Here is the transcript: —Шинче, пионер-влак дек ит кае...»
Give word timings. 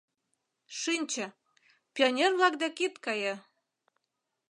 —Шинче, 0.79 1.25
пионер-влак 1.93 2.53
дек 2.61 2.75
ит 2.85 2.95
кае...» 3.05 3.35